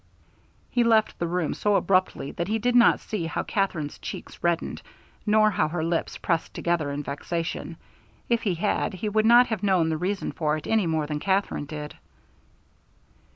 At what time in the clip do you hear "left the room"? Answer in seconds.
0.83-1.53